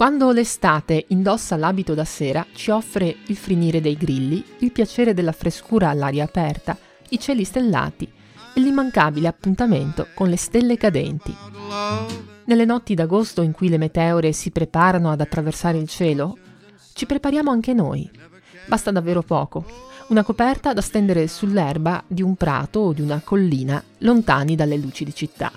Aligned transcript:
Quando 0.00 0.30
l'estate 0.30 1.04
indossa 1.08 1.56
l'abito 1.56 1.92
da 1.92 2.06
sera, 2.06 2.46
ci 2.54 2.70
offre 2.70 3.16
il 3.26 3.36
frinire 3.36 3.82
dei 3.82 3.98
grilli, 3.98 4.42
il 4.60 4.72
piacere 4.72 5.12
della 5.12 5.30
frescura 5.30 5.90
all'aria 5.90 6.24
aperta, 6.24 6.74
i 7.10 7.18
cieli 7.18 7.44
stellati 7.44 8.10
e 8.54 8.60
l'immancabile 8.62 9.28
appuntamento 9.28 10.06
con 10.14 10.30
le 10.30 10.38
stelle 10.38 10.78
cadenti. 10.78 11.36
Nelle 12.44 12.64
notti 12.64 12.94
d'agosto 12.94 13.42
in 13.42 13.52
cui 13.52 13.68
le 13.68 13.76
meteore 13.76 14.32
si 14.32 14.50
preparano 14.50 15.10
ad 15.10 15.20
attraversare 15.20 15.76
il 15.76 15.86
cielo, 15.86 16.38
ci 16.94 17.04
prepariamo 17.04 17.50
anche 17.50 17.74
noi. 17.74 18.10
Basta 18.68 18.90
davvero 18.90 19.20
poco. 19.20 19.66
Una 20.08 20.22
coperta 20.22 20.72
da 20.72 20.80
stendere 20.80 21.28
sull'erba 21.28 22.04
di 22.06 22.22
un 22.22 22.36
prato 22.36 22.80
o 22.80 22.92
di 22.94 23.02
una 23.02 23.20
collina, 23.22 23.84
lontani 23.98 24.56
dalle 24.56 24.78
luci 24.78 25.04
di 25.04 25.14
città. 25.14 25.52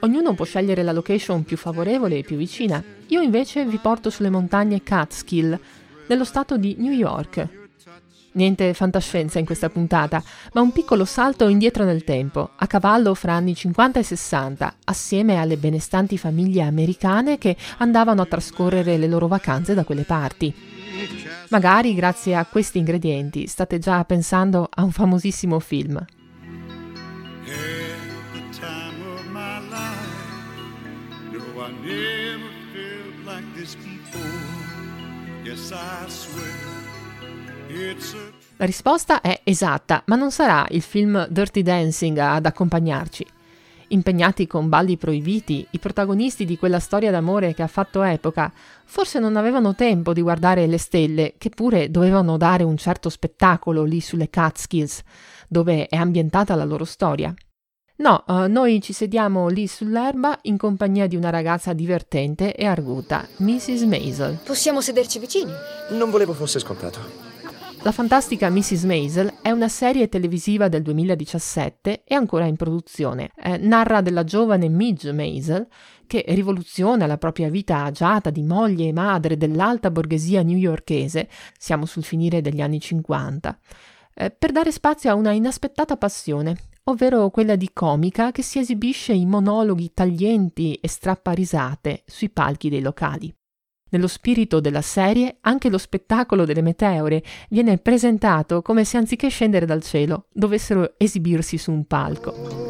Ognuno 0.00 0.34
può 0.34 0.44
scegliere 0.44 0.82
la 0.82 0.92
location 0.92 1.44
più 1.44 1.56
favorevole 1.56 2.18
e 2.18 2.22
più 2.22 2.36
vicina. 2.36 2.82
Io 3.08 3.20
invece 3.20 3.64
vi 3.66 3.78
porto 3.78 4.08
sulle 4.08 4.30
montagne 4.30 4.82
Catskill, 4.82 5.58
nello 6.06 6.24
stato 6.24 6.56
di 6.56 6.76
New 6.78 6.92
York. 6.92 7.48
Niente 8.32 8.74
fantascienza 8.74 9.40
in 9.40 9.44
questa 9.44 9.68
puntata, 9.68 10.22
ma 10.52 10.60
un 10.60 10.70
piccolo 10.70 11.04
salto 11.04 11.48
indietro 11.48 11.84
nel 11.84 12.04
tempo, 12.04 12.50
a 12.56 12.66
cavallo 12.68 13.14
fra 13.14 13.32
anni 13.32 13.56
50 13.56 13.98
e 13.98 14.02
60, 14.04 14.74
assieme 14.84 15.36
alle 15.36 15.56
benestanti 15.56 16.16
famiglie 16.16 16.62
americane 16.62 17.38
che 17.38 17.56
andavano 17.78 18.22
a 18.22 18.26
trascorrere 18.26 18.96
le 18.98 19.08
loro 19.08 19.26
vacanze 19.26 19.74
da 19.74 19.82
quelle 19.82 20.04
parti. 20.04 20.54
Magari 21.48 21.94
grazie 21.94 22.36
a 22.36 22.44
questi 22.44 22.78
ingredienti 22.78 23.48
state 23.48 23.80
già 23.80 24.04
pensando 24.04 24.68
a 24.72 24.84
un 24.84 24.92
famosissimo 24.92 25.58
film. 25.58 26.04
La 38.56 38.64
risposta 38.66 39.20
è 39.20 39.40
esatta, 39.44 40.02
ma 40.06 40.16
non 40.16 40.30
sarà 40.30 40.66
il 40.70 40.82
film 40.82 41.26
Dirty 41.28 41.62
Dancing 41.62 42.18
ad 42.18 42.44
accompagnarci. 42.44 43.26
Impegnati 43.88 44.46
con 44.46 44.68
balli 44.68 44.96
proibiti, 44.96 45.66
i 45.70 45.78
protagonisti 45.78 46.44
di 46.44 46.56
quella 46.56 46.78
storia 46.78 47.10
d'amore 47.10 47.54
che 47.54 47.62
ha 47.62 47.66
fatto 47.66 48.02
epoca 48.02 48.52
forse 48.84 49.18
non 49.18 49.36
avevano 49.36 49.74
tempo 49.74 50.12
di 50.12 50.20
guardare 50.20 50.66
le 50.66 50.78
stelle, 50.78 51.34
che 51.38 51.48
pure 51.48 51.90
dovevano 51.90 52.36
dare 52.36 52.62
un 52.62 52.76
certo 52.76 53.08
spettacolo 53.08 53.82
lì 53.82 54.00
sulle 54.00 54.30
Catskills, 54.30 55.02
dove 55.48 55.86
è 55.86 55.96
ambientata 55.96 56.54
la 56.54 56.64
loro 56.64 56.84
storia. 56.84 57.34
No, 58.00 58.24
uh, 58.28 58.46
noi 58.46 58.80
ci 58.80 58.94
sediamo 58.94 59.48
lì 59.48 59.66
sull'erba 59.66 60.38
in 60.44 60.56
compagnia 60.56 61.06
di 61.06 61.16
una 61.16 61.28
ragazza 61.28 61.74
divertente 61.74 62.54
e 62.54 62.64
arguta, 62.64 63.28
Mrs. 63.36 63.82
Maisel. 63.82 64.38
Possiamo 64.42 64.80
sederci 64.80 65.18
vicini? 65.18 65.52
Non 65.90 66.08
volevo 66.08 66.32
fosse 66.32 66.58
scontato. 66.60 66.98
La 67.82 67.92
fantastica 67.92 68.48
Mrs. 68.48 68.84
Maisel 68.84 69.34
è 69.42 69.50
una 69.50 69.68
serie 69.68 70.08
televisiva 70.08 70.68
del 70.68 70.80
2017 70.80 72.04
e 72.04 72.14
ancora 72.14 72.46
in 72.46 72.56
produzione. 72.56 73.32
Eh, 73.36 73.58
narra 73.58 74.00
della 74.00 74.24
giovane 74.24 74.70
Midge 74.70 75.12
Maisel 75.12 75.68
che 76.06 76.24
rivoluziona 76.28 77.04
la 77.04 77.18
propria 77.18 77.50
vita 77.50 77.84
agiata 77.84 78.30
di 78.30 78.42
moglie 78.42 78.88
e 78.88 78.92
madre 78.94 79.36
dell'alta 79.36 79.90
borghesia 79.90 80.42
newyorkese, 80.42 81.28
siamo 81.58 81.84
sul 81.84 82.02
finire 82.02 82.40
degli 82.40 82.62
anni 82.62 82.80
50, 82.80 83.58
eh, 84.14 84.30
per 84.30 84.52
dare 84.52 84.72
spazio 84.72 85.10
a 85.10 85.14
una 85.14 85.32
inaspettata 85.32 85.98
passione, 85.98 86.56
ovvero 86.84 87.30
quella 87.30 87.56
di 87.56 87.70
comica 87.72 88.32
che 88.32 88.42
si 88.42 88.58
esibisce 88.58 89.12
in 89.12 89.28
monologhi 89.28 89.92
taglienti 89.92 90.74
e 90.74 90.88
strapparisate 90.88 92.02
sui 92.06 92.30
palchi 92.30 92.68
dei 92.68 92.80
locali. 92.80 93.34
Nello 93.92 94.06
spirito 94.06 94.60
della 94.60 94.82
serie, 94.82 95.38
anche 95.40 95.68
lo 95.68 95.78
spettacolo 95.78 96.44
delle 96.44 96.62
meteore 96.62 97.22
viene 97.48 97.78
presentato 97.78 98.62
come 98.62 98.84
se 98.84 98.96
anziché 98.96 99.28
scendere 99.28 99.66
dal 99.66 99.82
cielo 99.82 100.26
dovessero 100.32 100.94
esibirsi 100.96 101.58
su 101.58 101.72
un 101.72 101.84
palco. 101.86 102.69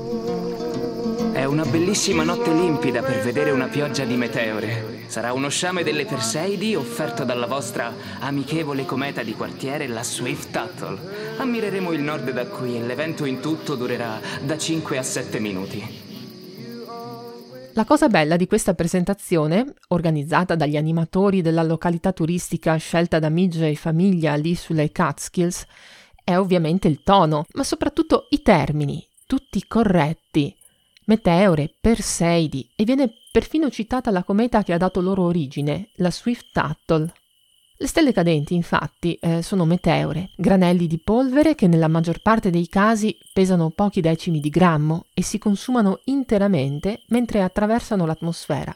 È 1.41 1.45
una 1.47 1.65
bellissima 1.65 2.23
notte 2.23 2.53
limpida 2.53 3.01
per 3.01 3.23
vedere 3.23 3.51
una 3.51 3.69
pioggia 3.69 4.05
di 4.05 4.15
meteore. 4.15 5.05
Sarà 5.07 5.33
uno 5.33 5.49
sciame 5.49 5.83
delle 5.83 6.05
Perseidi 6.05 6.75
offerto 6.75 7.25
dalla 7.25 7.47
vostra 7.47 7.95
amichevole 8.19 8.85
cometa 8.85 9.23
di 9.23 9.33
quartiere, 9.33 9.87
la 9.87 10.03
Swift 10.03 10.51
Tuttle. 10.51 10.99
Ammireremo 11.39 11.93
il 11.93 12.03
nord 12.03 12.31
da 12.33 12.47
qui 12.47 12.77
e 12.77 12.83
l'evento 12.83 13.25
in 13.25 13.41
tutto 13.41 13.75
durerà 13.75 14.21
da 14.45 14.59
5 14.59 14.99
a 14.99 15.03
7 15.03 15.41
minuti. 15.41 15.83
La 17.73 17.87
cosa 17.87 18.09
bella 18.09 18.37
di 18.37 18.47
questa 18.47 18.75
presentazione, 18.75 19.77
organizzata 19.89 20.55
dagli 20.55 20.77
animatori 20.77 21.41
della 21.41 21.63
località 21.63 22.13
turistica 22.13 22.77
scelta 22.77 23.19
da 23.19 23.31
Midge 23.31 23.67
e 23.67 23.77
famiglia 23.77 24.35
lì 24.35 24.55
sulle 24.55 24.93
Catskills, 24.93 25.65
è 26.23 26.37
ovviamente 26.37 26.87
il 26.87 27.03
tono, 27.03 27.47
ma 27.55 27.65
soprattutto 27.65 28.27
i 28.29 28.43
termini, 28.43 29.03
tutti 29.27 29.65
corretti, 29.67 30.55
Meteore, 31.11 31.75
Perseidi 31.81 32.71
e 32.77 32.85
viene 32.85 33.13
perfino 33.33 33.69
citata 33.69 34.13
la 34.13 34.23
cometa 34.23 34.63
che 34.63 34.73
ha 34.73 34.77
dato 34.77 35.01
loro 35.01 35.25
origine, 35.25 35.89
la 35.97 36.13
Swift 36.13 36.51
Tuttle. 36.53 37.13
Le 37.77 37.87
stelle 37.89 38.13
cadenti, 38.13 38.55
infatti, 38.55 39.15
eh, 39.15 39.43
sono 39.43 39.65
meteore, 39.65 40.31
granelli 40.37 40.87
di 40.87 41.01
polvere 41.01 41.57
che 41.57 41.67
nella 41.67 41.89
maggior 41.89 42.21
parte 42.21 42.51
dei 42.51 42.69
casi 42.69 43.19
pesano 43.33 43.71
pochi 43.71 44.01
decimi 44.01 44.39
di 44.39 44.51
grammo 44.51 45.07
e 45.13 45.23
si 45.23 45.39
consumano 45.39 45.99
interamente 46.05 47.03
mentre 47.09 47.43
attraversano 47.43 48.07
l'atmosfera. 48.07 48.73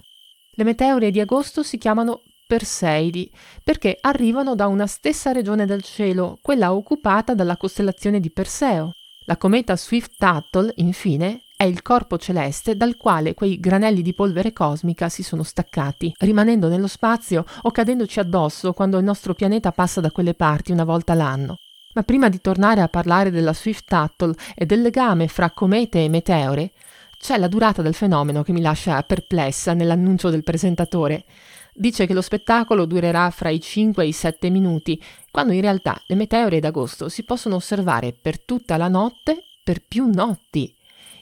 Le 0.56 0.64
meteore 0.64 1.12
di 1.12 1.20
agosto 1.20 1.62
si 1.62 1.78
chiamano 1.78 2.22
Perseidi 2.48 3.30
perché 3.62 3.96
arrivano 4.00 4.56
da 4.56 4.66
una 4.66 4.88
stessa 4.88 5.30
regione 5.30 5.66
del 5.66 5.84
cielo, 5.84 6.40
quella 6.42 6.74
occupata 6.74 7.32
dalla 7.32 7.56
costellazione 7.56 8.18
di 8.18 8.32
Perseo. 8.32 8.90
La 9.26 9.36
cometa 9.36 9.76
Swift 9.76 10.16
Tuttle, 10.18 10.72
infine, 10.78 11.43
è 11.56 11.62
il 11.62 11.82
corpo 11.82 12.18
celeste 12.18 12.76
dal 12.76 12.96
quale 12.96 13.32
quei 13.32 13.60
granelli 13.60 14.02
di 14.02 14.12
polvere 14.12 14.52
cosmica 14.52 15.08
si 15.08 15.22
sono 15.22 15.44
staccati, 15.44 16.12
rimanendo 16.18 16.68
nello 16.68 16.88
spazio 16.88 17.44
o 17.62 17.70
cadendoci 17.70 18.18
addosso 18.18 18.72
quando 18.72 18.98
il 18.98 19.04
nostro 19.04 19.34
pianeta 19.34 19.70
passa 19.70 20.00
da 20.00 20.10
quelle 20.10 20.34
parti 20.34 20.72
una 20.72 20.84
volta 20.84 21.14
l'anno. 21.14 21.58
Ma 21.94 22.02
prima 22.02 22.28
di 22.28 22.40
tornare 22.40 22.80
a 22.80 22.88
parlare 22.88 23.30
della 23.30 23.54
Swift 23.54 23.84
Tuttle 23.86 24.34
e 24.56 24.66
del 24.66 24.82
legame 24.82 25.28
fra 25.28 25.52
comete 25.52 26.02
e 26.02 26.08
meteore, 26.08 26.72
c'è 27.18 27.38
la 27.38 27.48
durata 27.48 27.82
del 27.82 27.94
fenomeno 27.94 28.42
che 28.42 28.52
mi 28.52 28.60
lascia 28.60 29.00
perplessa 29.02 29.74
nell'annuncio 29.74 30.30
del 30.30 30.42
presentatore. 30.42 31.24
Dice 31.72 32.04
che 32.04 32.14
lo 32.14 32.20
spettacolo 32.20 32.84
durerà 32.84 33.30
fra 33.30 33.48
i 33.48 33.60
5 33.60 34.02
e 34.02 34.08
i 34.08 34.12
7 34.12 34.50
minuti, 34.50 35.00
quando 35.30 35.52
in 35.52 35.60
realtà 35.60 35.98
le 36.08 36.16
meteore 36.16 36.58
d'agosto 36.58 37.08
si 37.08 37.22
possono 37.22 37.54
osservare 37.54 38.12
per 38.12 38.42
tutta 38.44 38.76
la 38.76 38.88
notte 38.88 39.44
per 39.62 39.82
più 39.86 40.10
notti. 40.12 40.74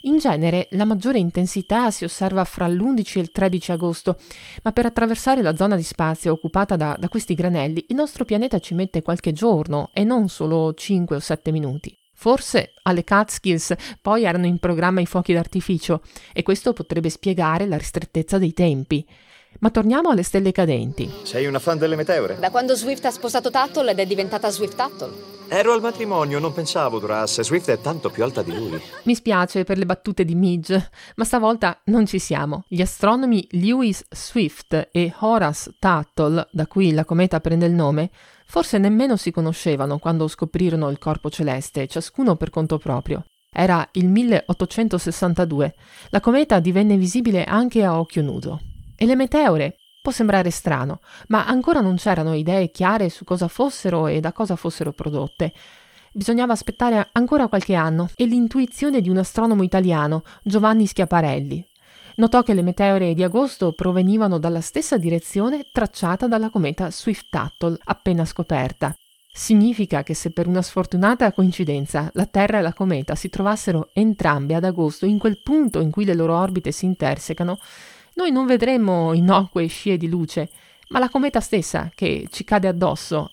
In 0.05 0.19
genere 0.19 0.67
la 0.71 0.85
maggiore 0.85 1.19
intensità 1.19 1.93
si 1.93 2.03
osserva 2.03 2.45
fra 2.45 2.67
l'11 2.67 3.19
e 3.19 3.21
il 3.21 3.31
13 3.31 3.73
agosto, 3.73 4.17
ma 4.65 4.73
per 4.73 4.87
attraversare 4.87 5.43
la 5.43 5.55
zona 5.55 5.77
di 5.77 5.85
spazio 5.85 6.33
occupata 6.33 6.75
da, 6.75 6.97
da 6.99 7.09
questi 7.09 7.35
granelli 7.35 7.85
il 7.89 7.95
nostro 7.95 8.25
pianeta 8.25 8.59
ci 8.59 8.75
mette 8.75 9.03
qualche 9.03 9.33
giorno 9.33 9.91
e 9.93 10.03
non 10.03 10.29
solo 10.29 10.75
5 10.75 11.15
o 11.15 11.21
7 11.21 11.53
minuti. 11.53 11.97
Forse 12.15 12.73
alle 12.83 13.05
Catskills 13.05 13.75
poi 14.01 14.25
erano 14.25 14.47
in 14.47 14.59
programma 14.59 15.01
i 15.01 15.07
fuochi 15.07 15.33
d'artificio 15.33 16.03
e 16.33 16.43
questo 16.43 16.73
potrebbe 16.73 17.09
spiegare 17.09 17.67
la 17.67 17.77
ristrettezza 17.77 18.39
dei 18.39 18.53
tempi. 18.53 19.07
Ma 19.61 19.71
torniamo 19.71 20.11
alle 20.11 20.23
stelle 20.25 20.51
cadenti. 20.51 21.09
Sei 21.23 21.47
una 21.47 21.59
fan 21.59 21.79
delle 21.79 21.95
meteore? 21.95 22.39
Da 22.41 22.51
quando 22.51 22.75
Swift 22.75 23.05
ha 23.05 23.11
sposato 23.11 23.51
Tuttle 23.51 23.93
ed 23.93 23.99
è 24.01 24.07
diventata 24.07 24.51
Swift 24.51 24.77
Tuttle. 24.77 25.41
Ero 25.55 25.75
al 25.75 25.83
matrimonio, 25.83 26.39
non 26.39 26.55
pensavo 26.55 26.99
durasse. 26.99 27.45
Swift 27.45 27.69
è 27.69 27.79
tanto 27.79 28.09
più 28.09 28.23
alta 28.23 28.41
di 28.41 28.57
lui. 28.57 28.81
Mi 29.03 29.15
spiace 29.15 29.65
per 29.65 29.77
le 29.77 29.85
battute 29.85 30.25
di 30.25 30.35
Midge, 30.35 30.89
ma 31.17 31.25
stavolta 31.25 31.79
non 31.85 32.07
ci 32.07 32.19
siamo. 32.19 32.65
Gli 32.69 32.81
astronomi 32.81 33.47
Lewis 33.51 34.03
Swift 34.09 34.89
e 34.91 35.13
Horace 35.19 35.75
Tuttle, 35.79 36.49
da 36.51 36.67
cui 36.67 36.93
la 36.93 37.05
cometa 37.05 37.39
prende 37.41 37.67
il 37.67 37.75
nome, 37.75 38.09
forse 38.47 38.79
nemmeno 38.79 39.19
si 39.19 39.31
conoscevano 39.31 39.99
quando 39.99 40.27
scoprirono 40.27 40.89
il 40.89 40.99
corpo 40.99 41.29
celeste, 41.29 41.87
ciascuno 41.87 42.37
per 42.37 42.49
conto 42.49 42.79
proprio. 42.79 43.23
Era 43.53 43.87
il 43.93 44.09
1862. 44.09 45.75
La 46.09 46.21
cometa 46.21 46.61
divenne 46.61 46.97
visibile 46.97 47.45
anche 47.45 47.85
a 47.85 47.99
occhio 47.99 48.23
nudo. 48.23 48.59
E 48.97 49.05
le 49.05 49.17
meteore? 49.17 49.77
Può 50.03 50.11
sembrare 50.11 50.51
strano, 50.51 50.99
ma 51.29 51.47
ancora 51.47 51.81
non 51.81 51.95
c'erano 51.95 52.35
idee 52.35 52.73
chiare 52.73 53.09
su 53.09 53.23
cosa 53.23 53.47
fossero 53.47 54.09
e 54.09 54.19
da 54.19 54.33
cosa 54.33 54.57
fossero 54.57 54.91
prodotte. 54.91 55.53
Bisognava 56.13 56.53
aspettare 56.53 57.09
ancora 57.13 57.47
qualche 57.47 57.77
anno 57.77 58.09
e 58.17 58.25
l'intuizione 58.25 59.01
di 59.01 59.09
un 59.09 59.19
astronomo 59.19 59.63
italiano, 59.63 60.25
Giovanni 60.43 60.87
Schiaparelli. 60.87 61.65
Notò 62.17 62.43
che 62.43 62.53
le 62.53 62.63
meteore 62.63 63.15
di 63.15 63.23
agosto 63.23 63.75
provenivano 63.75 64.39
dalla 64.39 64.61
stessa 64.61 64.99
direzione 64.99 65.69
tracciata 65.71 66.27
dalla 66.27 66.51
cometa 66.51 66.91
Swift-Tuttle 66.91 67.79
appena 67.85 68.25
scoperta. 68.25 68.93
Significa 69.33 70.03
che 70.03 70.15
se 70.15 70.33
per 70.33 70.49
una 70.49 70.63
sfortunata 70.63 71.33
coincidenza 71.33 72.11
la 72.15 72.27
Terra 72.27 72.59
e 72.59 72.63
la 72.63 72.75
cometa 72.75 73.15
si 73.15 73.29
trovassero 73.29 73.91
entrambe 73.93 74.57
ad 74.57 74.65
agosto 74.65 75.07
in 75.07 75.19
quel 75.19 75.41
punto 75.41 75.79
in 75.79 75.93
cui 75.93 76.05
le 76.05 76.15
loro 76.15 76.37
orbite 76.37 76.73
si 76.73 76.87
intersecano, 76.87 77.59
noi 78.15 78.31
non 78.31 78.47
vedremmo 78.47 79.13
innocue 79.13 79.67
scie 79.67 79.97
di 79.97 80.09
luce, 80.09 80.51
ma 80.89 80.99
la 80.99 81.09
cometa 81.09 81.41
stessa 81.41 81.91
che 81.95 82.27
ci 82.31 82.45
cade 82.45 82.69
addosso 82.69 83.31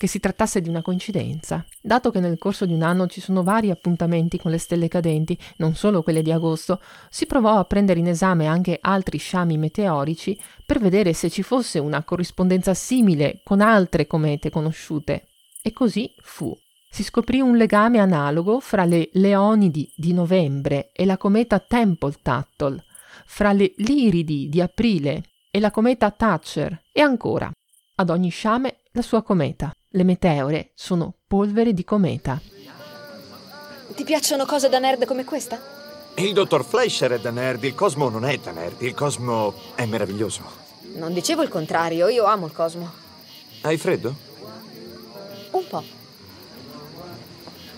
che 0.00 0.06
si 0.06 0.18
trattasse 0.18 0.62
di 0.62 0.70
una 0.70 0.80
coincidenza, 0.80 1.62
dato 1.82 2.10
che 2.10 2.20
nel 2.20 2.38
corso 2.38 2.64
di 2.64 2.72
un 2.72 2.80
anno 2.80 3.06
ci 3.06 3.20
sono 3.20 3.42
vari 3.42 3.68
appuntamenti 3.68 4.38
con 4.38 4.50
le 4.50 4.56
stelle 4.56 4.88
cadenti, 4.88 5.38
non 5.58 5.74
solo 5.74 6.02
quelle 6.02 6.22
di 6.22 6.32
agosto, 6.32 6.80
si 7.10 7.26
provò 7.26 7.58
a 7.58 7.66
prendere 7.66 8.00
in 8.00 8.06
esame 8.06 8.46
anche 8.46 8.78
altri 8.80 9.18
sciami 9.18 9.58
meteorici 9.58 10.40
per 10.64 10.78
vedere 10.78 11.12
se 11.12 11.28
ci 11.28 11.42
fosse 11.42 11.78
una 11.78 12.02
corrispondenza 12.02 12.72
simile 12.72 13.42
con 13.44 13.60
altre 13.60 14.06
comete 14.06 14.48
conosciute. 14.48 15.26
E 15.60 15.70
così 15.74 16.10
fu. 16.22 16.56
Si 16.88 17.02
scoprì 17.02 17.42
un 17.42 17.58
legame 17.58 17.98
analogo 17.98 18.58
fra 18.58 18.86
le 18.86 19.10
Leonidi 19.12 19.92
di 19.94 20.14
novembre 20.14 20.92
e 20.94 21.04
la 21.04 21.18
cometa 21.18 21.58
Temple-Tuttle, 21.58 22.84
fra 23.26 23.52
le 23.52 23.72
Liridi 23.76 24.48
di 24.48 24.60
aprile 24.60 25.24
e 25.50 25.60
la 25.60 25.70
cometa 25.70 26.10
Thatcher, 26.10 26.82
e 26.92 27.00
ancora. 27.00 27.50
Ad 27.96 28.10
ogni 28.10 28.30
sciame 28.30 28.78
la 28.92 29.02
sua 29.02 29.22
cometa. 29.22 29.70
Le 29.90 30.04
meteore 30.04 30.70
sono 30.74 31.14
polvere 31.26 31.72
di 31.72 31.84
cometa. 31.84 32.40
Ti 33.94 34.04
piacciono 34.04 34.46
cose 34.46 34.68
da 34.68 34.78
nerd 34.78 35.04
come 35.04 35.24
questa? 35.24 35.60
Il 36.16 36.32
dottor 36.32 36.64
Fleischer 36.64 37.12
è 37.12 37.20
da 37.20 37.30
nerd, 37.30 37.64
il 37.64 37.74
cosmo 37.74 38.08
non 38.08 38.24
è 38.24 38.36
da 38.38 38.52
nerd, 38.52 38.80
il 38.82 38.94
cosmo 38.94 39.54
è 39.74 39.84
meraviglioso. 39.86 40.42
Non 40.94 41.12
dicevo 41.12 41.42
il 41.42 41.48
contrario, 41.48 42.08
io 42.08 42.24
amo 42.24 42.46
il 42.46 42.52
cosmo. 42.52 42.90
Hai 43.62 43.76
freddo? 43.76 44.14
Un 45.50 45.66
po'. 45.68 45.99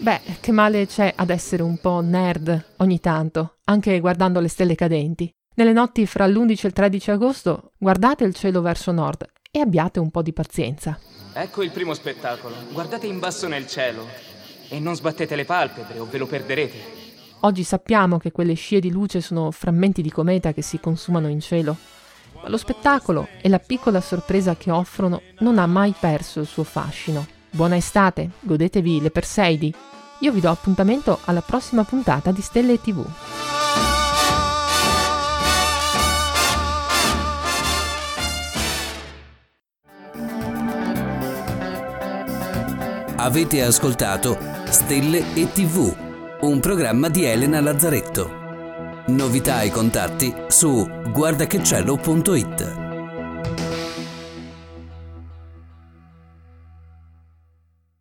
Beh, 0.03 0.21
che 0.41 0.51
male 0.51 0.89
c'è 0.89 1.13
ad 1.15 1.31
essere 1.31 1.63
un 1.63 1.79
po' 1.79 2.01
nerd 2.01 2.73
ogni 2.79 2.99
tanto, 2.99 3.59
anche 3.67 4.01
guardando 4.01 4.41
le 4.41 4.49
stelle 4.49 4.75
cadenti. 4.75 5.33
Nelle 5.55 5.73
notti 5.73 6.07
fra 6.07 6.27
l'11 6.27 6.65
e 6.65 6.67
il 6.67 6.73
13 6.73 7.11
agosto 7.13 7.71
guardate 7.79 8.25
il 8.25 8.35
cielo 8.35 8.63
verso 8.63 8.91
nord 8.91 9.31
e 9.49 9.61
abbiate 9.61 10.01
un 10.01 10.11
po' 10.11 10.23
di 10.23 10.33
pazienza. 10.33 10.99
Ecco 11.33 11.63
il 11.63 11.71
primo 11.71 11.95
spettacolo. 11.95 12.53
Guardate 12.73 13.07
in 13.07 13.21
basso 13.21 13.47
nel 13.47 13.69
cielo 13.69 14.05
e 14.69 14.81
non 14.81 14.97
sbattete 14.97 15.37
le 15.37 15.45
palpebre 15.45 16.01
o 16.01 16.09
ve 16.11 16.19
lo 16.19 16.27
perderete. 16.27 16.79
Oggi 17.43 17.63
sappiamo 17.63 18.19
che 18.19 18.33
quelle 18.33 18.55
scie 18.55 18.81
di 18.81 18.91
luce 18.91 19.21
sono 19.21 19.53
frammenti 19.53 20.03
di 20.03 20.11
cometa 20.11 20.53
che 20.53 20.63
si 20.63 20.81
consumano 20.81 21.29
in 21.29 21.39
cielo, 21.39 21.77
ma 22.43 22.49
lo 22.49 22.57
spettacolo 22.57 23.29
e 23.41 23.49
la 23.49 23.61
piccola 23.61 24.01
sorpresa 24.01 24.57
che 24.57 24.73
offrono 24.73 25.23
non 25.39 25.61
ha 25.61 25.67
mai 25.67 25.95
perso 25.97 26.41
il 26.41 26.49
suo 26.49 26.65
fascino. 26.65 27.25
Buona 27.51 27.77
estate, 27.77 28.31
godetevi 28.41 29.01
le 29.01 29.11
Perseidi. 29.13 29.73
Io 30.23 30.31
vi 30.31 30.41
do 30.41 30.51
appuntamento 30.51 31.19
alla 31.25 31.41
prossima 31.41 31.83
puntata 31.83 32.31
di 32.31 32.43
Stelle 32.43 32.81
TV. 32.81 33.05
Avete 43.17 43.63
ascoltato 43.63 44.39
Stelle 44.67 45.35
e 45.35 45.51
TV, 45.51 45.93
un 46.43 46.61
programma 46.61 47.09
di 47.09 47.25
Elena 47.25 47.61
Lazzaretto. 47.61 48.41
Novità 49.09 49.63
e 49.63 49.71
contatti 49.71 50.33
su 50.47 50.89
guardachecielo.it. 51.11 52.82